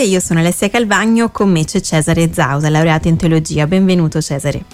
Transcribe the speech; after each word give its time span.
E 0.00 0.06
io 0.06 0.20
sono 0.20 0.38
Alessia 0.38 0.70
Calvagno, 0.70 1.30
con 1.30 1.50
me 1.50 1.64
c'è 1.64 1.80
Cesare 1.80 2.32
Zausa, 2.32 2.70
laureato 2.70 3.08
in 3.08 3.16
teologia. 3.16 3.66
Benvenuto 3.66 4.22
Cesare. 4.22 4.64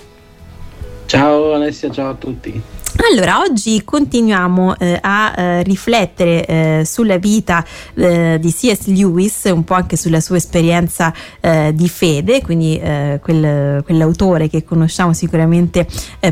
Ciao 1.07 1.54
Alessia, 1.54 1.91
ciao 1.91 2.11
a 2.11 2.15
tutti. 2.15 2.62
Allora, 2.97 3.41
oggi 3.41 3.83
continuiamo 3.84 4.79
eh, 4.79 4.99
a 5.00 5.34
eh, 5.37 5.63
riflettere 5.65 6.47
eh, 6.47 6.83
sulla 6.87 7.18
vita 7.18 7.65
eh, 7.95 8.39
di 8.41 8.52
C.S. 8.52 8.86
Lewis, 8.86 9.45
un 9.52 9.64
po' 9.64 9.75
anche 9.75 9.96
sulla 9.96 10.20
sua 10.20 10.36
esperienza 10.36 11.12
eh, 11.41 11.72
di 11.75 11.88
fede, 11.88 12.41
quindi 12.41 12.79
eh, 12.79 13.18
quel, 13.20 13.82
quell'autore 13.82 14.48
che 14.48 14.62
conosciamo 14.62 15.12
sicuramente 15.12 15.86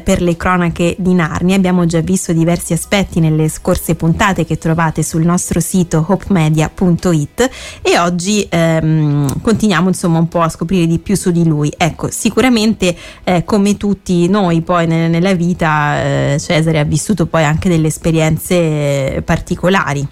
per 0.04 0.22
le 0.22 0.36
cronache 0.36 0.94
di 0.98 1.12
Narnia. 1.14 1.56
Abbiamo 1.56 1.84
già 1.84 2.00
visto 2.00 2.32
diversi 2.32 2.72
aspetti 2.72 3.18
nelle 3.18 3.48
scorse 3.48 3.96
puntate 3.96 4.46
che 4.46 4.56
trovate 4.56 5.02
sul 5.02 5.24
nostro 5.24 5.58
sito 5.58 6.04
hopemedia.it 6.08 7.50
e 7.82 7.98
oggi 7.98 8.46
ehm, 8.48 9.40
continuiamo 9.42 9.88
insomma 9.88 10.18
un 10.18 10.28
po' 10.28 10.40
a 10.40 10.48
scoprire 10.48 10.86
di 10.86 11.00
più 11.00 11.16
su 11.16 11.32
di 11.32 11.44
lui. 11.44 11.72
Ecco, 11.76 12.08
sicuramente 12.10 12.96
come 13.44 13.76
tutti 13.76 14.28
noi 14.28 14.62
poi 14.62 14.86
nella, 14.86 15.08
nella 15.08 15.34
vita 15.34 16.38
Cesare 16.52 16.78
ha 16.78 16.84
vissuto 16.84 17.26
poi 17.26 17.44
anche 17.44 17.68
delle 17.68 17.88
esperienze 17.88 19.22
particolari. 19.24 20.06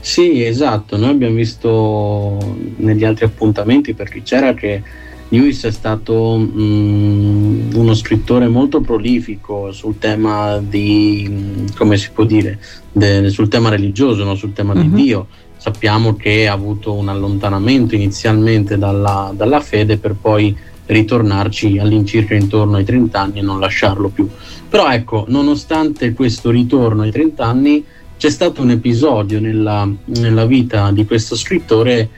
Sì, 0.00 0.42
esatto, 0.42 0.96
noi 0.96 1.10
abbiamo 1.10 1.34
visto 1.34 2.56
negli 2.76 3.04
altri 3.04 3.26
appuntamenti 3.26 3.92
perché 3.94 4.22
c'era 4.22 4.54
che 4.54 4.82
Lewis 5.30 5.64
è 5.64 5.70
stato 5.70 6.36
mh, 6.38 7.72
uno 7.74 7.94
scrittore 7.94 8.48
molto 8.48 8.80
prolifico 8.80 9.72
sul 9.72 9.98
tema 9.98 10.58
di, 10.58 11.66
come 11.76 11.98
si 11.98 12.10
può 12.12 12.24
dire, 12.24 12.58
de, 12.90 13.28
sul 13.28 13.48
tema 13.48 13.68
religioso, 13.68 14.24
no? 14.24 14.34
sul 14.34 14.54
tema 14.54 14.72
uh-huh. 14.72 14.80
di 14.80 14.88
mhm. 14.88 14.94
Dio. 14.94 15.26
Sappiamo 15.58 16.14
che 16.14 16.46
ha 16.46 16.52
avuto 16.52 16.94
un 16.94 17.08
allontanamento 17.08 17.94
inizialmente 17.94 18.78
dalla, 18.78 19.32
dalla 19.34 19.60
fede 19.60 19.98
per 19.98 20.14
poi 20.14 20.56
ritornarci 20.88 21.78
all'incirca 21.78 22.34
intorno 22.34 22.76
ai 22.76 22.84
30 22.84 23.20
anni 23.20 23.38
e 23.38 23.42
non 23.42 23.60
lasciarlo 23.60 24.08
più. 24.08 24.28
Però 24.68 24.90
ecco, 24.90 25.24
nonostante 25.28 26.12
questo 26.12 26.50
ritorno 26.50 27.02
ai 27.02 27.10
30 27.10 27.44
anni, 27.44 27.84
c'è 28.16 28.30
stato 28.30 28.62
un 28.62 28.70
episodio 28.70 29.40
nella, 29.40 29.88
nella 30.06 30.44
vita 30.44 30.90
di 30.90 31.06
questo 31.06 31.36
scrittore 31.36 32.08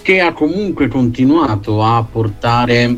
che 0.00 0.20
ha 0.20 0.32
comunque 0.32 0.88
continuato 0.88 1.82
a 1.82 2.04
portare 2.10 2.96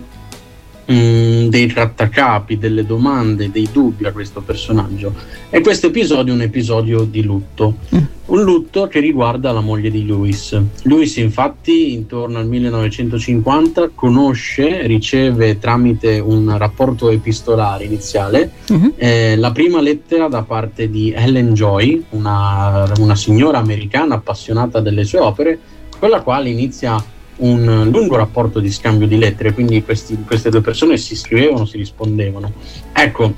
Mm, 0.93 1.49
dei 1.49 1.67
trattacapi, 1.67 2.59
delle 2.59 2.85
domande, 2.85 3.51
dei 3.51 3.67
dubbi 3.73 4.05
a 4.05 4.13
questo 4.13 4.43
personaggio. 4.43 5.15
E 5.49 5.63
questo 5.63 5.87
episodio 5.87 6.35
è 6.35 6.37
un 6.37 6.43
episodio 6.43 7.05
di 7.05 7.23
lutto, 7.23 7.77
mm. 7.95 7.99
un 8.27 8.43
lutto 8.43 8.87
che 8.87 9.01
riguarda 9.01 9.51
la 9.51 9.63
moglie 9.63 9.91
di 9.91 10.05
Lewis. 10.05 10.61
Lewis 10.83 11.17
infatti 11.17 11.95
intorno 11.95 12.39
al 12.39 12.47
1950 12.49 13.93
conosce, 13.95 14.87
riceve 14.87 15.59
tramite 15.59 16.19
un 16.19 16.55
rapporto 16.59 17.09
epistolare 17.09 17.85
iniziale 17.85 18.51
mm-hmm. 18.71 18.89
eh, 18.97 19.37
la 19.37 19.53
prima 19.53 19.81
lettera 19.81 20.29
da 20.29 20.43
parte 20.43 20.91
di 20.91 21.15
Ellen 21.17 21.55
Joy, 21.55 22.05
una, 22.11 22.93
una 22.99 23.17
signora 23.17 23.57
americana 23.57 24.17
appassionata 24.17 24.81
delle 24.81 25.05
sue 25.05 25.21
opere, 25.21 25.59
con 25.99 26.11
la 26.11 26.21
quale 26.21 26.51
inizia 26.51 27.03
un 27.37 27.89
lungo 27.91 28.17
rapporto 28.17 28.61
di 28.61 28.71
scambio 28.71 29.07
di 29.07 29.19
lettere, 29.19 29.53
quindi 29.53 29.83
questi, 29.83 30.17
queste 30.27 30.51
due 30.51 30.61
persone 30.61 30.97
si 30.97 31.17
scrivevano, 31.17 31.65
si 31.65 31.77
rispondevano. 31.77 32.53
Ecco, 32.93 33.35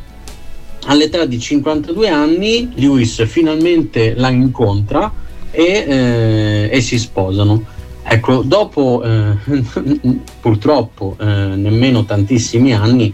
all'età 0.86 1.25
di 1.25 1.38
52 1.38 2.08
anni 2.08 2.72
Lewis 2.75 3.25
finalmente 3.27 4.14
la 4.14 4.30
incontra 4.30 5.12
e, 5.50 5.84
eh, 5.88 6.69
e 6.70 6.80
si 6.80 6.98
sposano. 6.98 7.75
Ecco, 8.08 8.42
dopo 8.42 9.03
eh, 9.03 9.34
purtroppo 10.41 11.16
eh, 11.19 11.25
nemmeno 11.25 12.05
tantissimi 12.05 12.72
anni, 12.72 13.12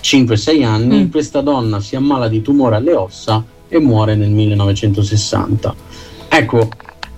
5-6 0.00 0.64
anni, 0.64 1.04
mm. 1.04 1.10
questa 1.10 1.42
donna 1.42 1.80
si 1.80 1.94
ammala 1.96 2.28
di 2.28 2.40
tumore 2.40 2.76
alle 2.76 2.94
ossa 2.94 3.44
e 3.68 3.78
muore 3.78 4.14
nel 4.14 4.30
1960. 4.30 5.74
Ecco, 6.28 6.68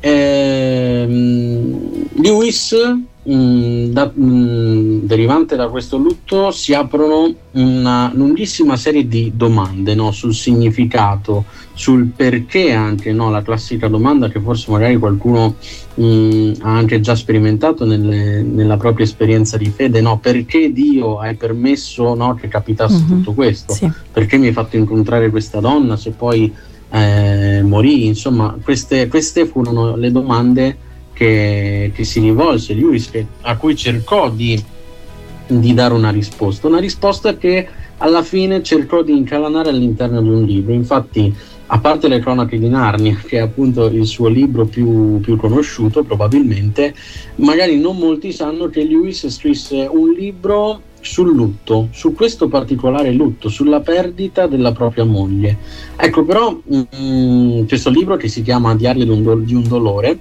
ehm, 0.03 2.09
Lewis, 2.15 2.75
mh, 3.23 3.35
mm, 3.35 3.85
da, 3.93 4.11
mh, 4.13 4.25
mm, 4.25 4.99
derivante 5.05 5.57
da 5.57 5.69
questo 5.69 5.97
lutto, 5.97 6.51
si 6.51 6.75
aprono 6.75 7.33
una 7.53 8.11
lunghissima 8.13 8.77
serie 8.77 9.07
di 9.07 9.33
domande 9.35 9.95
no? 9.95 10.11
sul 10.11 10.35
significato, 10.35 11.45
sul 11.75 12.11
perché 12.15 12.73
anche, 12.73 13.13
no? 13.13 13.31
la 13.31 13.43
classica 13.43 13.89
domanda 13.89 14.29
che 14.29 14.41
forse 14.41 14.71
magari 14.71 14.97
qualcuno 14.97 15.55
mh, 15.95 16.05
mm, 16.05 16.53
ha 16.63 16.77
anche 16.77 17.01
già 17.01 17.15
sperimentato 17.15 17.85
nelle, 17.85 18.43
nella 18.43 18.77
propria 18.77 19.05
esperienza 19.05 19.57
di 19.57 19.71
fede, 19.71 20.01
no? 20.01 20.19
perché 20.19 20.73
Dio 20.73 21.19
hai 21.19 21.37
permesso 21.37 22.15
no, 22.15 22.35
che 22.35 22.49
capitasse 22.49 22.99
mm-hmm. 22.99 23.09
tutto 23.09 23.33
questo? 23.35 23.73
Sì. 23.73 23.91
Perché 24.13 24.37
mi 24.37 24.49
hai 24.49 24.53
fatto 24.53 24.77
incontrare 24.77 25.31
questa 25.31 25.61
donna 25.61 25.97
se 25.97 26.11
poi 26.11 26.53
eh, 26.93 27.63
morì? 27.63 28.07
Insomma, 28.07 28.57
queste, 28.63 29.09
queste 29.09 29.47
furono 29.47 29.97
le 29.97 30.11
domande 30.13 30.77
che, 31.13 31.91
che 31.95 32.05
si 32.05 32.21
rivolse 32.21 32.75
Lewis, 32.75 33.11
che, 33.11 33.27
a 33.41 33.57
cui 33.57 33.75
cercò 33.75 34.29
di, 34.29 34.63
di 35.47 35.75
dare 35.75 35.95
una 35.95 36.11
risposta, 36.11 36.67
una 36.67 36.81
risposta 36.81 37.37
che 37.37 37.67
alla 37.99 38.23
fine 38.23 38.63
cercò 38.63 39.03
di 39.03 39.17
incalanare 39.17 39.71
all'interno 39.71 40.21
di 40.21 40.29
un 40.29 40.43
libro. 40.45 40.75
Infatti, 40.75 41.35
a 41.67 41.79
parte 41.79 42.09
le 42.09 42.19
cronache 42.19 42.59
di 42.59 42.69
Narnia, 42.69 43.19
che 43.27 43.39
è 43.39 43.41
appunto 43.41 43.87
il 43.87 44.05
suo 44.05 44.29
libro 44.29 44.67
più, 44.67 45.21
più, 45.21 45.37
conosciuto 45.37 46.03
probabilmente, 46.03 46.95
magari 47.37 47.79
non 47.79 47.97
molti 47.97 48.33
sanno 48.33 48.69
che 48.69 48.85
Lewis 48.85 49.27
scrisse 49.29 49.89
un 49.91 50.11
libro 50.11 50.83
sul 51.03 51.35
lutto, 51.35 51.89
su 51.91 52.15
questo 52.15 52.49
particolare 52.49 53.13
lutto, 53.13 53.49
sulla 53.49 53.81
perdita 53.81 54.47
della 54.47 54.73
propria 54.73 55.05
moglie. 55.05 55.59
Ecco 55.97 56.25
però 56.25 56.59
mm, 56.75 57.67
questo 57.67 57.91
libro 57.91 58.17
che 58.17 58.29
si 58.29 58.43
chiama 58.43 58.75
Diario 58.75 59.05
di 59.05 59.11
un, 59.11 59.23
do- 59.23 59.35
di 59.35 59.55
un 59.55 59.67
dolore, 59.67 60.19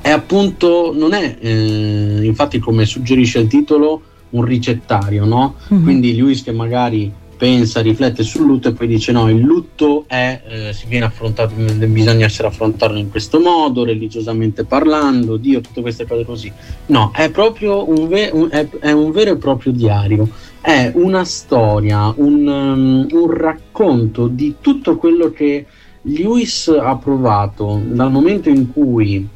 è 0.00 0.10
appunto, 0.10 0.92
non 0.94 1.14
è 1.14 1.36
eh, 1.40 2.20
infatti 2.22 2.58
come 2.58 2.84
suggerisce 2.84 3.38
il 3.38 3.48
titolo, 3.48 4.02
un 4.30 4.44
ricettario, 4.44 5.24
no? 5.24 5.56
Mm-hmm. 5.72 5.82
Quindi 5.82 6.14
Lewis 6.14 6.42
che 6.42 6.52
magari 6.52 7.10
pensa, 7.42 7.80
riflette 7.80 8.22
sul 8.22 8.46
lutto 8.46 8.68
e 8.68 8.72
poi 8.72 8.86
dice 8.86 9.10
no, 9.10 9.28
il 9.28 9.40
lutto 9.40 10.04
è, 10.06 10.42
eh, 10.46 10.72
si 10.72 10.86
viene 10.86 11.06
affrontato, 11.06 11.56
bisogna 11.56 12.24
essere 12.24 12.46
affrontato 12.46 12.94
in 12.94 13.10
questo 13.10 13.40
modo, 13.40 13.82
religiosamente 13.82 14.62
parlando, 14.62 15.36
Dio, 15.38 15.60
tutte 15.60 15.80
queste 15.80 16.06
cose 16.06 16.24
così. 16.24 16.52
No, 16.86 17.10
è 17.12 17.32
proprio 17.32 17.90
un, 17.90 18.06
ve- 18.06 18.30
un, 18.32 18.46
è, 18.48 18.68
è 18.78 18.92
un 18.92 19.10
vero 19.10 19.32
e 19.32 19.36
proprio 19.38 19.72
diario, 19.72 20.28
è 20.60 20.92
una 20.94 21.24
storia, 21.24 22.14
un, 22.14 22.46
um, 22.46 23.06
un 23.10 23.30
racconto 23.32 24.28
di 24.28 24.54
tutto 24.60 24.96
quello 24.96 25.32
che 25.32 25.66
Lewis 26.02 26.68
ha 26.68 26.94
provato 26.94 27.82
dal 27.84 28.12
momento 28.12 28.50
in 28.50 28.70
cui 28.70 29.28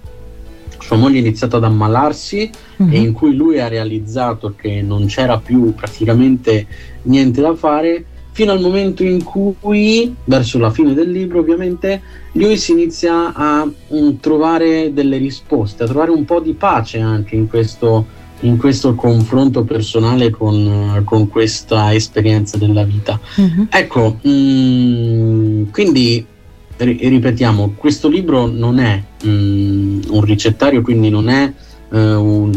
sua 0.86 0.97
moglie 0.97 1.19
ha 1.19 1.20
iniziato 1.20 1.56
ad 1.56 1.64
ammalarsi 1.64 2.48
mm-hmm. 2.80 2.92
e 2.92 2.98
in 2.98 3.12
cui 3.12 3.34
lui 3.34 3.58
ha 3.58 3.66
realizzato 3.66 4.54
che 4.56 4.82
non 4.82 5.06
c'era 5.06 5.38
più 5.38 5.74
praticamente 5.74 6.66
niente 7.02 7.41
da 7.41 7.56
fare 7.56 8.04
fino 8.30 8.52
al 8.52 8.60
momento 8.60 9.02
in 9.02 9.24
cui, 9.24 10.14
verso 10.24 10.58
la 10.58 10.70
fine 10.70 10.94
del 10.94 11.10
libro 11.10 11.41
ovviamente, 11.41 12.02
lui 12.32 12.56
si 12.58 12.72
inizia 12.72 13.32
a 13.32 13.66
um, 13.88 14.20
trovare 14.20 14.92
delle 14.92 15.16
risposte, 15.16 15.84
a 15.84 15.86
trovare 15.86 16.10
un 16.10 16.24
po' 16.26 16.38
di 16.41 16.52
pace 16.52 17.00
anche 17.00 17.34
in 17.34 17.48
questo, 17.48 18.04
in 18.41 18.58
questo 18.58 18.94
confronto 18.94 19.64
personale 19.64 20.28
con, 20.28 21.03
con, 21.04 21.28
questa 21.28 21.94
esperienza 21.94 22.58
della 22.58 22.84
vita. 22.84 23.18
Mm-hmm. 23.41 23.64
Ecco, 23.70 24.20
mm, 24.28 25.70
quindi 25.70 26.26
ripetiamo, 26.76 27.75
questo 27.76 28.09
libro 28.09 28.47
non 28.47 28.78
è 28.78 29.03
um, 29.25 30.00
un 30.09 30.20
ricettario, 30.22 30.82
quindi 30.82 31.09
non 31.09 31.28
è 31.28 31.53
uh, 31.88 31.97
un, 31.97 32.50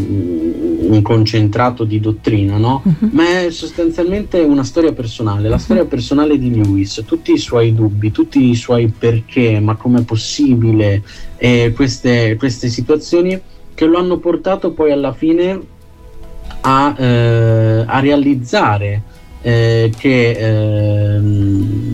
un, 0.80 1.02
concentrato 1.02 1.84
di 1.84 2.00
dottrina, 2.00 2.56
no? 2.56 2.82
uh-huh. 2.84 3.08
ma 3.12 3.44
è 3.44 3.50
sostanzialmente 3.50 4.40
una 4.40 4.64
storia 4.64 4.92
personale, 4.92 5.48
la 5.48 5.58
storia 5.58 5.84
personale 5.84 6.38
di 6.38 6.54
Lewis, 6.54 7.02
tutti 7.06 7.32
i 7.32 7.38
suoi 7.38 7.74
dubbi, 7.74 8.10
tutti 8.10 8.50
i 8.50 8.54
suoi 8.54 8.92
perché, 8.96 9.58
ma 9.60 9.76
com'è 9.76 10.02
possibile, 10.02 11.02
e 11.36 11.72
queste, 11.74 12.36
queste 12.36 12.68
situazioni 12.68 13.40
che 13.74 13.86
lo 13.86 13.98
hanno 13.98 14.18
portato 14.18 14.72
poi 14.72 14.92
alla 14.92 15.12
fine 15.12 15.58
a, 16.60 16.94
eh, 16.98 17.84
a 17.86 18.00
realizzare 18.00 19.02
eh, 19.42 19.90
che 19.96 20.30
ehm, 20.32 21.89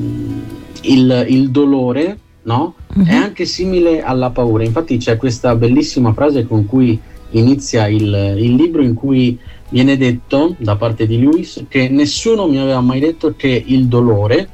il, 0.92 1.26
il 1.28 1.50
dolore 1.50 2.18
no? 2.42 2.74
uh-huh. 2.94 3.04
è 3.04 3.14
anche 3.14 3.44
simile 3.44 4.02
alla 4.02 4.30
paura. 4.30 4.64
Infatti 4.64 4.96
c'è 4.96 5.16
questa 5.16 5.54
bellissima 5.54 6.12
frase 6.12 6.46
con 6.46 6.66
cui 6.66 6.98
inizia 7.30 7.86
il, 7.88 8.36
il, 8.38 8.54
libro 8.54 8.82
in 8.82 8.94
cui 8.94 9.38
viene 9.68 9.96
detto 9.96 10.54
da 10.58 10.76
parte 10.76 11.06
di 11.06 11.18
Lewis 11.18 11.64
che 11.68 11.88
nessuno 11.88 12.46
mi 12.46 12.58
aveva 12.58 12.80
mai 12.80 13.00
detto 13.00 13.34
che 13.36 13.64
il 13.66 13.86
dolore, 13.86 14.48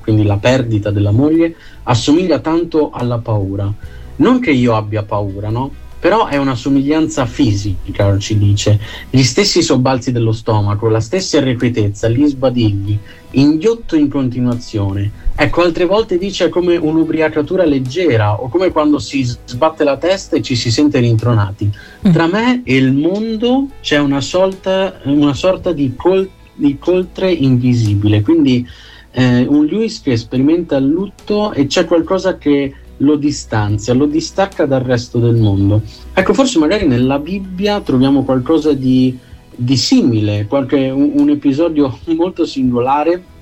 quindi 0.00 0.24
la 0.24 0.36
perdita 0.36 0.90
della 0.90 1.12
moglie, 1.12 1.54
assomiglia 1.84 2.40
tanto 2.40 2.90
alla 2.90 3.18
paura. 3.18 3.72
Non 4.16 4.40
che 4.40 4.50
io 4.50 4.74
abbia 4.74 5.02
paura, 5.02 5.50
no? 5.50 5.84
Però 5.98 6.26
è 6.26 6.36
una 6.36 6.54
somiglianza 6.54 7.26
fisica, 7.26 8.16
ci 8.18 8.38
dice. 8.38 8.78
Gli 9.10 9.22
stessi 9.22 9.62
sobbalzi 9.62 10.12
dello 10.12 10.32
stomaco, 10.32 10.88
la 10.88 11.00
stessa 11.00 11.38
irrequietezza, 11.38 12.08
gli 12.08 12.26
sbadigli, 12.26 12.98
inghiotto 13.32 13.96
in 13.96 14.08
continuazione. 14.08 15.10
Ecco, 15.34 15.62
altre 15.62 15.84
volte 15.84 16.18
dice 16.18 16.48
come 16.48 16.76
un'ubriacatura 16.76 17.64
leggera 17.64 18.40
o 18.40 18.48
come 18.48 18.70
quando 18.70 18.98
si 18.98 19.22
sbatte 19.22 19.84
la 19.84 19.96
testa 19.96 20.36
e 20.36 20.42
ci 20.42 20.54
si 20.54 20.70
sente 20.70 20.98
rintronati. 20.98 21.70
Mm. 22.06 22.12
Tra 22.12 22.26
me 22.26 22.62
e 22.64 22.76
il 22.76 22.92
mondo 22.92 23.68
c'è 23.80 23.98
una, 23.98 24.20
sorta, 24.20 25.00
una 25.04 25.34
sorta 25.34 25.72
di, 25.72 25.94
col, 25.96 26.28
di 26.54 26.78
coltre 26.78 27.30
invisibile, 27.32 28.22
quindi 28.22 28.66
eh, 29.12 29.46
un 29.48 29.64
Lewis 29.64 30.02
che 30.02 30.16
sperimenta 30.16 30.76
il 30.76 30.86
lutto 30.86 31.52
e 31.52 31.66
c'è 31.66 31.84
qualcosa 31.84 32.36
che 32.36 32.72
lo 32.98 33.16
distanzia, 33.16 33.94
lo 33.94 34.06
distacca 34.06 34.66
dal 34.66 34.82
resto 34.82 35.18
del 35.18 35.36
mondo. 35.36 35.82
Ecco, 36.12 36.32
forse 36.32 36.58
magari 36.58 36.86
nella 36.86 37.18
Bibbia 37.18 37.80
troviamo 37.80 38.24
qualcosa 38.24 38.72
di, 38.72 39.16
di 39.54 39.76
simile, 39.76 40.46
qualche, 40.46 40.90
un, 40.90 41.12
un 41.16 41.30
episodio 41.30 41.98
molto 42.16 42.46
singolare 42.46 43.34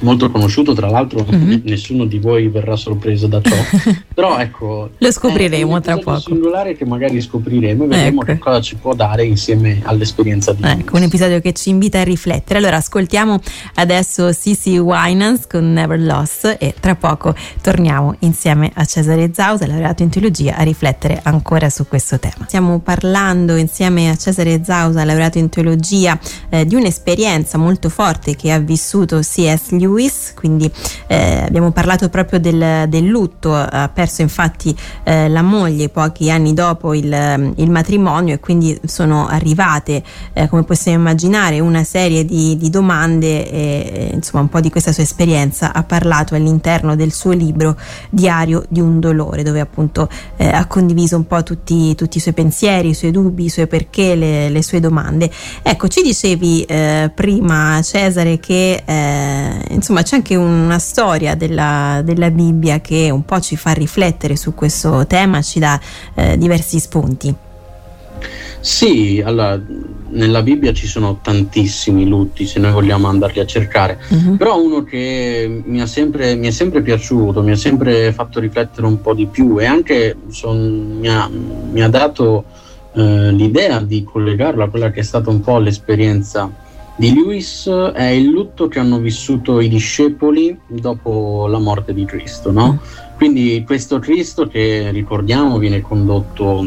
molto 0.00 0.30
conosciuto, 0.30 0.74
tra 0.74 0.88
l'altro 0.88 1.24
mm-hmm. 1.30 1.60
nessuno 1.64 2.04
di 2.04 2.18
voi 2.18 2.48
verrà 2.48 2.76
sorpreso 2.76 3.26
da 3.26 3.40
ciò, 3.40 3.56
però 4.14 4.38
ecco... 4.38 4.90
Lo 4.98 5.10
scopriremo 5.10 5.80
tra 5.80 5.96
poco. 5.96 6.10
un 6.10 6.20
singolare 6.20 6.76
che 6.76 6.84
magari 6.84 7.20
scopriremo 7.20 7.84
e 7.84 7.86
vedremo 7.86 8.22
ecco. 8.22 8.32
che 8.32 8.38
cosa 8.38 8.60
ci 8.60 8.76
può 8.76 8.94
dare 8.94 9.24
insieme 9.24 9.80
all'esperienza 9.82 10.52
di 10.52 10.62
Ecco, 10.62 10.96
un 10.96 11.02
episodio 11.02 11.40
che 11.40 11.52
ci 11.52 11.70
invita 11.70 12.00
a 12.00 12.04
riflettere. 12.04 12.58
Allora 12.58 12.76
ascoltiamo 12.76 13.38
adesso 13.74 14.32
Sisi 14.32 14.78
Winans 14.78 15.46
con 15.46 15.72
Never 15.72 16.00
Lost 16.00 16.56
e 16.58 16.74
tra 16.78 16.94
poco 16.94 17.34
torniamo 17.62 18.16
insieme 18.20 18.70
a 18.74 18.84
Cesare 18.84 19.30
Zausa, 19.32 19.66
laureato 19.66 20.02
in 20.02 20.10
teologia, 20.10 20.56
a 20.56 20.62
riflettere 20.62 21.20
ancora 21.22 21.70
su 21.70 21.86
questo 21.86 22.18
tema. 22.18 22.44
Stiamo 22.46 22.80
parlando 22.80 23.56
insieme 23.56 24.10
a 24.10 24.16
Cesare 24.16 24.62
Zausa, 24.62 25.04
laureato 25.04 25.38
in 25.38 25.48
teologia, 25.48 26.18
eh, 26.48 26.66
di 26.66 26.74
un'esperienza 26.74 27.58
molto 27.58 27.88
forte 27.88 28.36
che 28.36 28.52
ha 28.52 28.58
vissuto 28.58 29.20
C.S. 29.20 29.70
Lewis 29.70 29.85
Lewis, 29.86 30.32
quindi 30.34 30.70
eh, 31.06 31.44
abbiamo 31.46 31.70
parlato 31.70 32.08
proprio 32.08 32.40
del, 32.40 32.86
del, 32.88 33.04
lutto, 33.04 33.54
ha 33.54 33.88
perso 33.92 34.22
infatti 34.22 34.76
eh, 35.04 35.28
la 35.28 35.42
moglie 35.42 35.88
pochi 35.88 36.30
anni 36.30 36.52
dopo 36.52 36.94
il, 36.94 37.52
il, 37.56 37.70
matrimonio 37.70 38.34
e 38.34 38.40
quindi 38.40 38.78
sono 38.84 39.26
arrivate, 39.26 40.02
eh, 40.32 40.48
come 40.48 40.64
possiamo 40.64 40.98
immaginare, 40.98 41.60
una 41.60 41.84
serie 41.84 42.24
di, 42.24 42.56
di 42.56 42.70
domande 42.70 43.50
e 43.50 44.10
insomma 44.12 44.42
un 44.42 44.48
po' 44.48 44.60
di 44.60 44.70
questa 44.70 44.92
sua 44.92 45.02
esperienza 45.02 45.72
ha 45.72 45.82
parlato 45.84 46.34
all'interno 46.34 46.96
del 46.96 47.12
suo 47.12 47.32
libro 47.32 47.76
Diario 48.10 48.64
di 48.68 48.80
un 48.80 48.98
dolore, 49.00 49.42
dove 49.42 49.60
appunto 49.60 50.08
eh, 50.36 50.48
ha 50.48 50.66
condiviso 50.66 51.16
un 51.16 51.26
po' 51.26 51.42
tutti, 51.42 51.94
tutti, 51.94 52.18
i 52.18 52.20
suoi 52.20 52.34
pensieri, 52.34 52.90
i 52.90 52.94
suoi 52.94 53.10
dubbi, 53.10 53.44
i 53.44 53.48
suoi 53.48 53.66
perché, 53.66 54.14
le, 54.14 54.48
le 54.48 54.62
sue 54.62 54.80
domande. 54.80 55.30
Ecco, 55.62 55.88
ci 55.88 56.02
dicevi 56.02 56.62
eh, 56.62 57.10
prima 57.14 57.80
Cesare 57.82 58.38
che 58.38 58.82
eh, 58.84 59.75
insomma 59.76 60.02
c'è 60.02 60.16
anche 60.16 60.34
una 60.34 60.78
storia 60.78 61.34
della, 61.34 62.00
della, 62.04 62.30
Bibbia 62.30 62.80
che 62.80 63.10
un 63.10 63.24
po' 63.24 63.40
ci 63.40 63.56
fa 63.56 63.72
riflettere 63.72 64.34
su 64.34 64.54
questo 64.54 65.06
tema, 65.06 65.40
ci 65.42 65.60
dà 65.60 65.80
eh, 66.14 66.36
diversi 66.36 66.80
spunti. 66.80 67.34
Sì, 68.60 69.22
allora 69.24 69.60
nella 70.08 70.42
Bibbia 70.42 70.72
ci 70.72 70.86
sono 70.86 71.20
tantissimi 71.22 72.06
lutti 72.08 72.46
se 72.46 72.58
noi 72.58 72.72
vogliamo 72.72 73.06
andarli 73.06 73.38
a 73.38 73.46
cercare, 73.46 73.98
uh-huh. 74.08 74.36
però 74.36 74.60
uno 74.60 74.82
che 74.82 75.62
mi, 75.64 75.86
sempre, 75.86 76.34
mi, 76.34 76.48
è 76.48 76.50
sempre 76.50 76.82
piaciuto, 76.82 77.42
mi 77.42 77.52
ha 77.52 77.56
sempre 77.56 78.12
fatto 78.12 78.40
riflettere 78.40 78.86
un 78.86 79.00
po' 79.00 79.14
di 79.14 79.26
più 79.26 79.60
e 79.60 79.66
anche 79.66 80.16
son, 80.30 80.96
mi, 80.98 81.08
ha, 81.08 81.30
mi, 81.30 81.82
ha, 81.82 81.88
dato 81.88 82.44
eh, 82.94 83.30
l'idea 83.30 83.80
di 83.80 84.02
collegarlo 84.02 84.64
a 84.64 84.68
quella 84.68 84.90
che 84.90 85.00
è 85.00 85.04
stata 85.04 85.30
un 85.30 85.40
po' 85.40 85.58
l'esperienza 85.58 86.50
di 86.96 87.12
Lewis 87.12 87.68
è 87.68 88.04
il 88.04 88.28
lutto 88.28 88.68
che 88.68 88.78
hanno 88.78 88.98
vissuto 88.98 89.60
i 89.60 89.68
discepoli 89.68 90.58
dopo 90.66 91.46
la 91.46 91.58
morte 91.58 91.92
di 91.92 92.04
Cristo, 92.04 92.50
no? 92.50 92.80
Quindi 93.16 93.62
questo 93.66 93.98
Cristo 93.98 94.46
che 94.46 94.90
ricordiamo 94.90 95.58
viene 95.58 95.80
condotto 95.82 96.64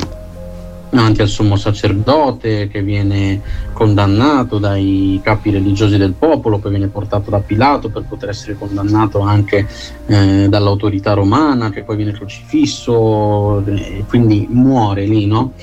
davanti 0.89 1.21
al 1.21 1.27
sommo 1.27 1.55
sacerdote, 1.55 2.67
che 2.67 2.81
viene 2.81 3.41
condannato 3.73 4.57
dai 4.57 5.19
capi 5.23 5.51
religiosi 5.51 5.97
del 5.97 6.13
popolo, 6.13 6.57
poi 6.57 6.71
viene 6.71 6.87
portato 6.87 7.29
da 7.29 7.39
Pilato 7.39 7.89
per 7.89 8.05
poter 8.07 8.29
essere 8.29 8.55
condannato 8.57 9.19
anche 9.19 9.67
eh, 10.07 10.47
dall'autorità 10.49 11.13
romana, 11.13 11.69
che 11.69 11.83
poi 11.83 11.95
viene 11.95 12.11
crocifisso, 12.11 13.63
e 13.65 14.03
quindi 14.07 14.47
muore 14.49 15.05
lì, 15.05 15.27
no? 15.27 15.53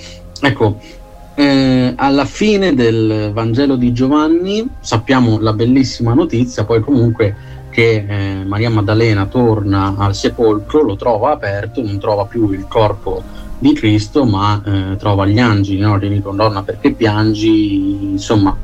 Ecco, 0.40 0.78
eh, 1.37 1.93
alla 1.94 2.25
fine 2.25 2.75
del 2.75 3.31
Vangelo 3.33 3.77
di 3.77 3.93
Giovanni 3.93 4.67
sappiamo 4.81 5.38
la 5.38 5.53
bellissima 5.53 6.15
notizia, 6.15 6.65
poi 6.65 6.81
comunque 6.81 7.37
che 7.69 8.06
eh, 8.09 8.44
Maria 8.47 8.71
Maddalena 8.71 9.27
torna 9.27 9.97
al 9.99 10.15
sepolcro, 10.15 10.81
lo 10.81 10.97
trova 10.97 11.33
aperto, 11.33 11.83
non 11.83 11.99
trova 11.99 12.25
più 12.25 12.50
il 12.53 12.67
corpo 12.67 13.23
di 13.59 13.75
Cristo, 13.75 14.25
ma 14.25 14.62
eh, 14.65 14.97
trova 14.97 15.27
gli 15.27 15.38
angeli, 15.38 15.79
no? 15.79 15.99
gli 15.99 16.23
donna 16.23 16.62
perché 16.62 16.93
piangi, 16.93 18.12
insomma, 18.12 18.56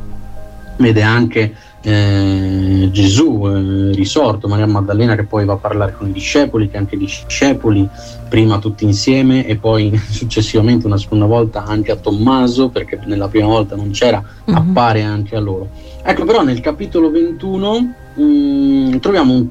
vede 0.79 1.03
anche 1.03 1.55
eh, 1.82 2.88
Gesù 2.93 3.46
eh, 3.46 3.93
risorto, 3.93 4.49
Maria 4.49 4.67
Maddalena 4.67 5.17
che 5.17 5.25
poi 5.25 5.44
va 5.44 5.55
a 5.55 5.56
parlare 5.56 5.94
con 5.96 6.08
i 6.08 6.12
discepoli, 6.12 6.70
che 6.70 6.76
anche 6.76 6.94
i 6.94 6.99
discepoli 6.99 7.88
prima 8.29 8.58
tutti 8.58 8.84
insieme 8.84 9.46
e 9.46 9.56
poi 9.56 9.93
successivamente 10.08 10.87
una 10.87 10.96
seconda 10.96 11.26
volta 11.26 11.64
anche 11.64 11.90
a 11.90 11.96
Tommaso 11.96 12.69
perché 12.69 13.00
nella 13.05 13.29
prima 13.29 13.46
volta 13.46 13.75
non 13.75 13.90
c'era, 13.90 14.23
uh-huh. 14.44 14.55
appare 14.55 15.02
anche 15.02 15.34
a 15.37 15.40
loro. 15.40 15.69
Ecco 16.02 16.25
però 16.25 16.43
nel 16.43 16.61
capitolo 16.61 17.11
21 17.11 17.94
mh, 18.14 18.23
mm, 18.23 18.96
troviamo 18.99 19.32
un 19.32 19.49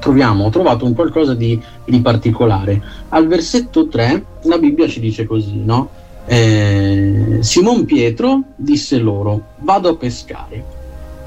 troviamo, 0.00 0.46
ho 0.46 0.50
trovato 0.50 0.86
un 0.86 0.94
qualcosa 0.94 1.34
di, 1.34 1.60
di, 1.84 2.00
particolare. 2.00 2.82
Al 3.10 3.26
versetto 3.26 3.86
3 3.86 4.24
la 4.44 4.56
Bibbia 4.56 4.88
ci 4.88 4.98
dice 4.98 5.26
così, 5.26 5.62
no? 5.62 5.90
Eh, 6.24 7.38
Simon 7.40 7.84
Pietro 7.84 8.42
disse 8.56 8.96
loro, 8.98 9.42
vado 9.58 9.90
a 9.90 9.96
pescare. 9.96 10.78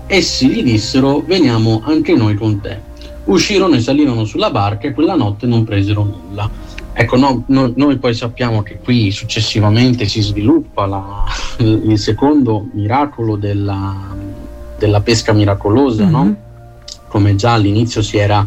Essi 0.07 0.47
gli 0.47 0.63
dissero, 0.63 1.21
veniamo 1.25 1.81
anche 1.83 2.13
noi 2.13 2.35
con 2.35 2.59
te. 2.59 2.91
Uscirono 3.25 3.75
e 3.75 3.79
salirono 3.79 4.25
sulla 4.25 4.51
barca 4.51 4.87
e 4.87 4.93
quella 4.93 5.15
notte 5.15 5.45
non 5.47 5.63
presero 5.63 6.03
nulla. 6.03 6.49
Ecco, 6.95 7.17
no, 7.17 7.43
no, 7.47 7.71
noi 7.75 7.97
poi 7.97 8.13
sappiamo 8.13 8.61
che 8.61 8.77
qui 8.83 9.09
successivamente 9.11 10.05
si 10.05 10.21
sviluppa 10.21 10.85
la, 10.85 11.23
il 11.57 11.97
secondo 11.97 12.67
miracolo 12.73 13.35
della, 13.35 14.15
della 14.77 15.01
pesca 15.01 15.33
miracolosa, 15.33 16.03
mm-hmm. 16.03 16.11
no? 16.11 16.35
come 17.07 17.35
già 17.35 17.53
all'inizio 17.53 18.01
si 18.01 18.17
era, 18.17 18.45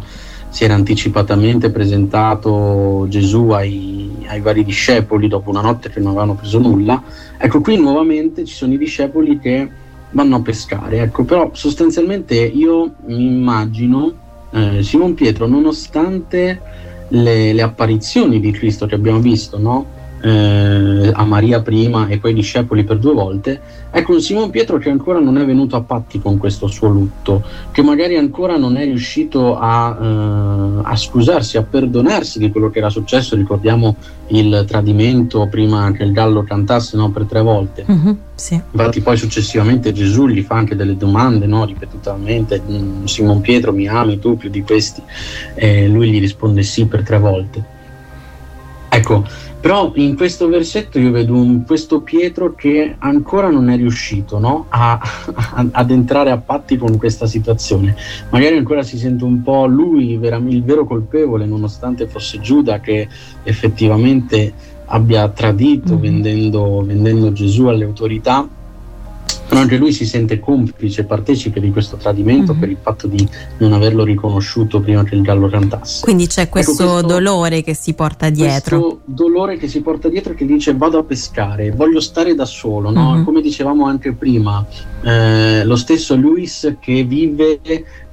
si 0.49 0.65
era 0.65 0.75
anticipatamente 0.75 1.71
presentato 1.71 3.07
Gesù 3.09 3.51
ai, 3.51 4.11
ai, 4.27 4.41
vari 4.41 4.65
discepoli 4.65 5.29
dopo 5.29 5.51
una 5.51 5.61
notte 5.61 5.89
che 5.89 6.01
non 6.01 6.09
avevano 6.09 6.35
preso 6.35 6.59
nulla. 6.59 7.03
Ecco, 7.39 7.61
qui 7.61 7.77
nuovamente 7.77 8.45
ci 8.45 8.55
sono 8.55 8.73
i 8.73 8.79
discepoli 8.79 9.39
che 9.39 9.69
vanno 10.11 10.37
a 10.37 10.41
pescare. 10.41 11.01
Ecco, 11.01 11.25
però 11.25 11.51
sostanzialmente 11.53 12.35
io 12.35 12.95
mi 13.07 13.27
immagino 13.27 14.13
eh, 14.51 14.83
Simon 14.83 15.15
Pietro, 15.15 15.47
nonostante 15.47 16.61
le, 17.09 17.53
le, 17.53 17.63
apparizioni 17.63 18.41
di 18.41 18.51
Cristo 18.51 18.87
che 18.87 18.95
abbiamo 18.95 19.21
visto, 19.21 19.59
no? 19.59 19.95
Eh, 20.27 21.13
a 21.15 21.25
Maria 21.25 21.63
prima 21.63 22.09
e 22.09 22.19
poi 22.19 22.31
ai 22.31 22.37
discepoli 22.37 22.83
per 22.83 22.99
due 22.99 23.15
volte, 23.15 23.61
ecco 23.93 24.13
un 24.13 24.21
Simon 24.21 24.51
Pietro 24.51 24.77
che 24.79 24.91
ancora 24.91 25.21
non 25.21 25.39
è 25.39 25.45
venuto 25.45 25.77
a 25.77 25.83
patti 25.83 26.21
con 26.21 26.37
questo 26.37 26.67
suo 26.67 26.89
lutto, 26.89 27.45
che 27.71 27.83
magari 27.83 28.17
ancora 28.17 28.57
non 28.57 28.77
è 28.77 28.85
riuscito 28.85 29.57
a, 29.57 29.97
eh, 30.01 30.81
a 30.83 30.97
scusarsi, 30.97 31.59
a 31.59 31.63
perdonarsi 31.63 32.41
di 32.41 32.51
quello 32.51 32.71
che 32.71 32.79
era 32.79 32.91
successo, 32.91 33.37
ricordiamo 33.37 33.95
il 34.29 34.65
tradimento 34.67 35.47
prima 35.49 35.93
che 35.93 36.03
il 36.03 36.11
gallo 36.11 36.43
cantasse 36.43 36.97
no, 36.97 37.11
per 37.11 37.27
tre 37.27 37.41
volte. 37.43 37.85
Mm-hmm, 37.89 38.13
sì. 38.35 38.55
Infatti 38.55 39.01
poi 39.03 39.17
successivamente 39.17 39.93
Gesù 39.93 40.27
gli 40.27 40.43
fa 40.43 40.57
anche 40.57 40.75
delle 40.75 40.97
domande 40.97 41.47
no, 41.47 41.65
ripetutamente, 41.65 42.61
mm, 42.69 43.05
Simon 43.05 43.41
Pietro 43.41 43.73
mi 43.73 43.87
ami 43.87 44.19
tu 44.19 44.37
più 44.37 44.51
di 44.51 44.63
questi? 44.63 45.01
E 45.55 45.87
lui 45.87 46.11
gli 46.11 46.19
risponde 46.19 46.65
sì 46.65 46.87
per 46.87 47.05
tre 47.05 47.21
volte. 47.21 47.75
Ecco, 48.89 49.25
però 49.67 49.91
in 49.95 50.15
questo 50.15 50.47
versetto 50.47 50.97
io 51.01 51.11
vedo 51.11 51.35
un, 51.35 51.65
questo 51.65 52.01
Pietro 52.01 52.55
che 52.55 52.95
ancora 53.01 53.51
non 53.51 53.69
è 53.69 53.75
riuscito 53.75 54.39
no? 54.39 54.67
a, 54.69 54.93
a, 55.35 55.67
ad 55.73 55.91
entrare 55.91 56.31
a 56.31 56.39
patti 56.39 56.77
con 56.77 56.97
questa 56.97 57.27
situazione. 57.27 57.97
Magari 58.31 58.57
ancora 58.57 58.85
si 58.85 58.97
sente 58.97 59.25
un 59.25 59.43
po' 59.43 59.67
lui 59.67 60.17
vera, 60.19 60.37
il 60.37 60.63
vero 60.63 60.87
colpevole, 60.87 61.47
nonostante 61.47 62.07
fosse 62.07 62.39
Giuda 62.39 62.79
che 62.79 63.09
effettivamente 63.43 64.53
abbia 64.85 65.29
tradito 65.31 65.97
mm 65.97 66.01
vendendo, 66.01 66.85
vendendo 66.85 67.33
Gesù 67.33 67.67
alle 67.67 67.87
autorità 67.87 68.49
però 69.47 69.61
anche 69.61 69.77
lui 69.77 69.93
si 69.93 70.05
sente 70.05 70.41
complice, 70.41 71.05
partecipe 71.05 71.61
di 71.61 71.71
questo 71.71 71.97
tradimento 71.97 72.53
mm-hmm. 72.53 72.61
per 72.61 72.71
il 72.71 72.77
fatto 72.81 73.07
di 73.07 73.29
non 73.59 73.73
averlo 73.73 74.05
riconosciuto 74.05 74.81
prima 74.81 75.05
che 75.05 75.15
il 75.15 75.23
gallo 75.23 75.49
cantasse. 75.49 76.03
Quindi 76.03 76.27
c'è 76.27 76.49
questo, 76.49 76.73
ecco 76.73 76.93
questo 76.93 77.07
dolore 77.07 77.63
che 77.63 77.75
si 77.75 77.95
porta 77.95 78.29
dietro. 78.31 78.81
Questo 78.81 79.01
dolore 79.05 79.57
che 79.57 79.69
si 79.69 79.81
porta 79.81 80.09
dietro 80.09 80.35
che 80.35 80.45
dice 80.45 80.75
vado 80.75 80.99
a 80.99 81.05
pescare, 81.05 81.71
voglio 81.71 82.01
stare 82.01 82.35
da 82.35 82.45
solo, 82.45 82.91
no? 82.91 83.13
mm-hmm. 83.13 83.25
come 83.25 83.41
dicevamo 83.41 83.87
anche 83.87 84.13
prima, 84.13 84.67
eh, 85.03 85.65
lo 85.65 85.77
stesso 85.77 86.17
Luis 86.17 86.77
che 86.81 87.05
vive 87.05 87.61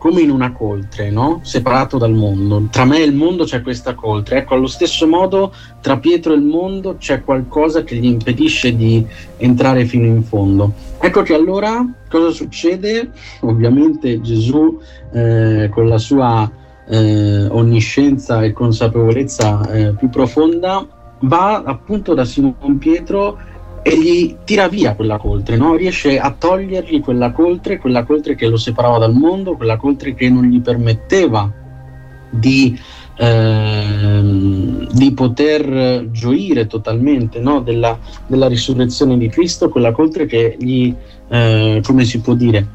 come 0.04 0.20
in 0.20 0.32
una 0.32 0.52
coltre, 0.52 1.10
no? 1.10 1.40
separato 1.44 1.98
dal 1.98 2.12
mondo. 2.12 2.68
Tra 2.70 2.84
me 2.84 3.00
e 3.00 3.06
il 3.06 3.16
mondo 3.16 3.46
c'è 3.46 3.62
questa 3.62 3.96
coltre. 3.96 4.40
Ecco, 4.40 4.56
allo 4.56 4.68
stesso 4.68 5.08
modo, 5.08 5.54
tra 5.80 5.98
Pietro 5.98 6.34
e 6.34 6.36
il 6.36 6.42
mondo 6.42 6.98
c'è 6.98 7.24
qualcosa 7.24 7.86
che 7.86 7.96
gli 7.96 8.08
impedisce 8.08 8.76
di 8.76 9.08
entrare 9.38 9.86
fino 9.86 10.06
in 10.06 10.22
fondo. 10.22 10.74
Ecco 11.00 11.22
che 11.22 11.34
allora 11.34 11.88
cosa 12.10 12.32
succede? 12.32 13.12
Ovviamente 13.44 14.20
Gesù, 14.20 14.78
eh, 15.14 15.70
con 15.72 15.88
la 15.88 15.98
sua 15.98 16.52
eh, 16.86 17.46
onniscienza 17.46 18.44
e 18.44 18.52
consapevolezza 18.52 19.66
eh, 19.72 19.94
più 19.94 20.10
profonda, 20.10 20.86
va 21.22 21.64
appunto 21.66 22.14
da 22.14 22.26
Simon 22.26 22.78
Pietro 22.78 23.38
e 23.84 24.00
gli 24.00 24.38
tira 24.46 24.70
via 24.70 24.96
quella 24.96 25.18
coltre, 25.18 25.58
no? 25.58 25.76
riesce 25.76 26.18
a 26.18 26.32
togliergli 26.32 27.02
quella 27.02 27.32
coltre, 27.34 27.78
quella 27.78 28.04
coltre 28.06 28.34
che 28.36 28.48
lo 28.48 28.56
separava 28.56 28.98
dal 28.98 29.14
mondo, 29.14 29.58
quella 29.58 29.76
coltre 29.76 30.16
che 30.16 30.30
non 30.30 30.46
gli 30.46 30.62
permetteva 30.62 31.52
di, 32.30 32.80
ehm, 33.18 34.88
di 34.90 35.14
poter 35.14 36.08
gioire 36.12 36.66
totalmente 36.66 37.40
no? 37.40 37.60
della, 37.60 38.00
della, 38.26 38.48
risurrezione 38.48 39.18
di 39.18 39.28
Cristo, 39.28 39.68
quella 39.68 39.92
coltre 39.92 40.26
che 40.26 40.56
gli, 40.58 40.94
eh, 41.28 41.82
come 41.84 42.06
si 42.06 42.22
può 42.22 42.36
dire, 42.36 42.66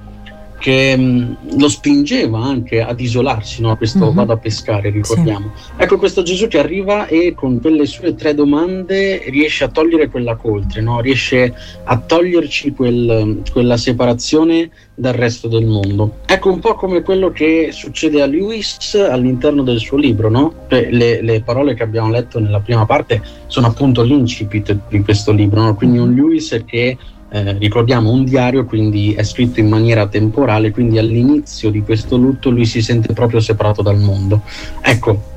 che 0.59 0.97
mh, 0.97 1.03
mm, 1.03 1.59
lo 1.59 1.69
spingeva 1.69 2.41
anche 2.41 2.81
ad 2.83 3.00
isolarsi, 3.00 3.62
no? 3.62 3.77
questo 3.77 4.07
mm-hmm. 4.07 4.15
vado 4.15 4.33
a 4.33 4.37
pescare, 4.37 4.91
ricordiamo. 4.91 5.53
Sì. 5.55 5.73
Ecco 5.77 5.99
questo 5.99 6.23
Gesù 6.23 6.49
che 6.49 6.59
arriva 6.59 7.07
e 7.07 7.35
con 7.35 7.61
quelle 7.61 7.87
sue 7.87 8.15
tre 8.15 8.35
domande 8.35 9.23
riesce 9.29 9.65
a 9.65 9.69
togliere 9.69 10.09
quella 10.09 10.37
coltre, 10.37 10.81
no? 10.81 11.00
riesce 11.00 11.55
a 11.85 11.99
toglierci 11.99 12.73
quel, 12.73 13.43
quella 13.53 13.77
separazione 13.77 14.71
dal 14.95 15.15
resto 15.15 15.47
del 15.47 15.65
mondo. 15.65 16.19
Ecco 16.27 16.50
un 16.50 16.59
po' 16.59 16.75
come 16.75 17.03
quello 17.03 17.31
che 17.31 17.69
succede 17.73 18.21
a 18.21 18.27
Lewis 18.27 18.95
all'interno 18.95 19.62
del 19.62 19.79
suo 19.79 19.97
libro, 19.97 20.29
no? 20.29 20.67
le, 20.69 21.23
le, 21.23 21.43
parole 21.43 21.75
che 21.75 21.85
abbiamo 21.85 22.11
letto 22.11 22.41
nella 22.41 22.61
prima 22.61 22.85
parte 22.85 23.23
sono 23.47 23.69
appunto 23.69 24.03
l'incipit 24.03 24.77
di 24.88 25.00
questo 25.03 25.31
libro, 25.31 25.62
no? 25.62 25.75
quindi 25.77 25.99
un 25.99 26.12
Lewis 26.15 26.62
che 26.67 26.97
eh, 27.30 27.52
ricordiamo 27.58 28.11
un 28.11 28.25
diario, 28.25 28.64
quindi 28.64 29.14
è 29.14 29.23
scritto 29.23 29.61
in 29.61 29.68
maniera 29.68 30.06
temporale, 30.06 30.70
quindi 30.70 30.99
all'inizio 30.99 31.70
di 31.70 31.82
questo 31.82 32.16
lutto 32.16 32.50
lui 32.50 32.64
si 32.64 32.80
sente 32.80 33.12
proprio 33.12 33.40
separato 33.40 33.82
dal 33.82 33.99
mondo. 33.99 34.42
Ecco, 34.80 35.37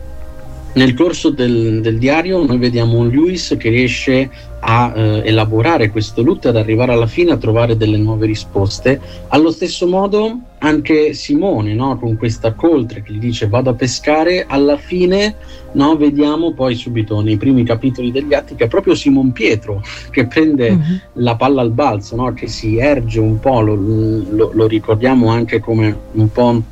nel 0.73 0.93
corso 0.93 1.29
del, 1.29 1.81
del 1.81 1.97
diario 1.97 2.45
noi 2.45 2.57
vediamo 2.57 2.97
un 2.97 3.09
Lewis 3.09 3.55
che 3.59 3.69
riesce 3.69 4.29
a 4.61 4.93
eh, 4.95 5.21
elaborare 5.25 5.89
questo 5.89 6.21
lutto 6.21 6.47
ad 6.47 6.55
arrivare 6.55 6.93
alla 6.93 7.07
fine 7.07 7.31
a 7.31 7.37
trovare 7.37 7.75
delle 7.75 7.97
nuove 7.97 8.25
risposte. 8.25 9.01
Allo 9.29 9.51
stesso 9.51 9.87
modo 9.87 10.39
anche 10.59 11.13
Simone, 11.13 11.73
no, 11.73 11.97
con 11.97 12.15
questa 12.15 12.53
coltre 12.53 13.01
che 13.01 13.11
gli 13.13 13.19
dice 13.19 13.47
vado 13.47 13.71
a 13.71 13.73
pescare, 13.73 14.45
alla 14.47 14.77
fine 14.77 15.35
no, 15.73 15.97
vediamo 15.97 16.53
poi 16.53 16.75
subito 16.75 17.21
nei 17.21 17.37
primi 17.37 17.63
capitoli 17.63 18.11
degli 18.11 18.33
atti 18.33 18.55
che 18.55 18.65
è 18.65 18.67
proprio 18.67 18.95
Simon 18.95 19.31
Pietro 19.31 19.81
che 20.11 20.27
prende 20.27 20.71
mm-hmm. 20.71 20.95
la 21.13 21.35
palla 21.35 21.61
al 21.61 21.71
balzo, 21.71 22.15
no, 22.15 22.33
che 22.33 22.47
si 22.47 22.77
erge 22.77 23.19
un 23.19 23.39
po', 23.39 23.61
lo, 23.61 23.75
lo, 23.75 24.51
lo 24.53 24.67
ricordiamo 24.67 25.29
anche 25.29 25.59
come 25.59 25.97
un 26.13 26.31
po' 26.31 26.63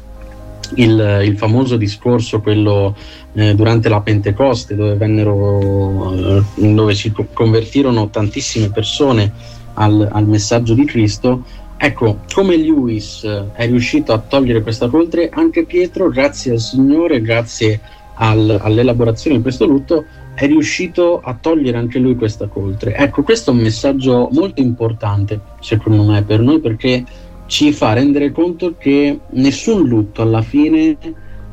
il, 0.76 1.22
il 1.24 1.38
famoso 1.38 1.78
discorso, 1.78 2.42
quello 2.42 2.96
eh, 3.34 3.56
durante 3.56 3.90
la 3.90 4.02
Pentecoste, 4.02 4.76
dove, 4.76 4.96
vennero, 4.96 6.14
eh, 6.14 6.74
dove 6.74 6.94
si 6.94 7.12
convertirono 7.34 8.10
tantissime 8.10 8.70
persone 8.70 9.32
al, 9.76 10.08
al, 10.12 10.28
messaggio 10.28 10.74
di 10.74 10.86
Cristo. 10.86 11.44
Ecco, 11.78 12.20
come 12.34 12.58
Lewis 12.58 13.26
è 13.54 13.66
riuscito 13.66 14.12
a 14.12 14.20
togliere 14.20 14.62
questa 14.62 14.90
coltre, 14.90 15.30
anche 15.32 15.66
Pietro, 15.66 16.10
grazie 16.10 16.52
al 16.52 16.60
Signore, 16.60 17.22
grazie 17.22 17.80
al, 18.16 18.60
all'elaborazione 18.62 19.38
di 19.38 19.42
questo 19.42 19.66
lutto, 19.66 20.04
è 20.36 20.46
riuscito 20.46 21.20
a 21.22 21.38
togliere 21.40 21.78
anche 21.78 22.00
lui 22.00 22.16
questa 22.16 22.48
coltre. 22.48 22.96
Ecco, 22.96 23.24
questo 23.24 23.52
è 23.52 23.54
un 23.54 23.60
messaggio 23.60 24.30
molto 24.32 24.62
importante, 24.62 25.40
secondo 25.60 26.04
me, 26.04 26.24
per 26.24 26.40
noi, 26.42 26.60
perché 26.60 27.04
ci 27.50 27.74
fa 27.74 27.94
rendere 27.94 28.32
conto 28.32 28.76
che 28.78 29.22
nessun 29.32 29.88
lutto 29.88 30.22
alla 30.22 30.44
fine 30.44 30.96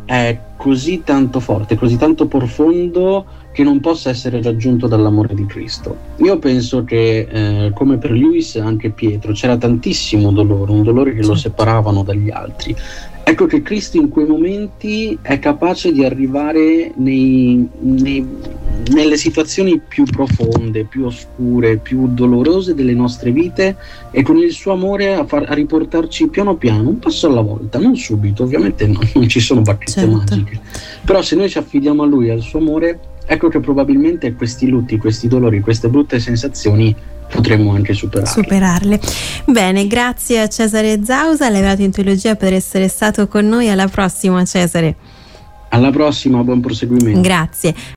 è 0.04 0.38
così 0.58 1.02
tanto 1.02 1.40
forte, 1.40 1.74
così 1.74 1.96
tanto 1.96 2.26
profondo 2.26 3.24
che 3.50 3.62
non 3.62 3.80
possa 3.80 4.10
essere 4.10 4.42
raggiunto 4.42 4.86
dall'amore 4.86 5.34
di 5.34 5.46
Cristo. 5.46 5.96
Io 6.16 6.38
penso 6.38 6.84
che 6.84 7.26
eh, 7.30 7.72
come 7.72 7.96
per 7.96 8.10
Lewis 8.10 8.56
anche 8.56 8.90
Pietro 8.90 9.32
c'era 9.32 9.56
tantissimo 9.56 10.30
dolore, 10.32 10.70
un 10.70 10.82
dolore 10.82 11.14
che 11.14 11.24
lo 11.24 11.34
separavano 11.34 12.02
dagli 12.02 12.28
altri 12.30 12.76
Ecco 13.28 13.46
che 13.46 13.60
Cristo 13.60 13.96
in 13.96 14.08
quei 14.08 14.24
momenti 14.24 15.18
è 15.20 15.40
capace 15.40 15.90
di 15.90 16.04
arrivare 16.04 16.92
nei, 16.94 17.68
nei, 17.80 18.24
nelle 18.92 19.16
situazioni 19.16 19.80
più 19.80 20.04
profonde, 20.04 20.84
più 20.84 21.06
oscure, 21.06 21.78
più 21.78 22.06
dolorose 22.06 22.72
delle 22.76 22.94
nostre 22.94 23.32
vite 23.32 23.78
e 24.12 24.22
con 24.22 24.36
il 24.36 24.52
suo 24.52 24.74
amore 24.74 25.14
a, 25.14 25.26
far, 25.26 25.44
a 25.48 25.54
riportarci 25.54 26.28
piano 26.28 26.54
piano, 26.54 26.88
un 26.88 27.00
passo 27.00 27.26
alla 27.26 27.40
volta, 27.40 27.80
non 27.80 27.96
subito, 27.96 28.44
ovviamente 28.44 28.86
no, 28.86 29.00
non 29.14 29.28
ci 29.28 29.40
sono 29.40 29.60
bacchette 29.60 29.90
certo. 29.90 30.16
magiche, 30.16 30.60
però 31.04 31.20
se 31.20 31.34
noi 31.34 31.48
ci 31.48 31.58
affidiamo 31.58 32.04
a 32.04 32.06
Lui 32.06 32.28
e 32.28 32.30
al 32.30 32.42
suo 32.42 32.60
amore, 32.60 33.00
ecco 33.26 33.48
che 33.48 33.58
probabilmente 33.58 34.34
questi 34.34 34.68
lutti, 34.68 34.98
questi 34.98 35.26
dolori, 35.26 35.58
queste 35.58 35.88
brutte 35.88 36.20
sensazioni 36.20 36.94
potremmo 37.28 37.72
anche 37.72 37.94
superarle. 37.94 38.30
superarle. 38.30 39.00
Bene, 39.46 39.86
grazie 39.86 40.40
a 40.40 40.48
Cesare 40.48 41.04
Zausa, 41.04 41.48
laureato 41.48 41.82
in 41.82 41.90
teologia, 41.90 42.34
per 42.34 42.52
essere 42.52 42.88
stato 42.88 43.26
con 43.28 43.46
noi. 43.46 43.68
Alla 43.68 43.88
prossima, 43.88 44.44
Cesare. 44.44 44.96
Alla 45.68 45.90
prossima, 45.90 46.42
buon 46.42 46.60
proseguimento. 46.60 47.20
Grazie. 47.20 47.74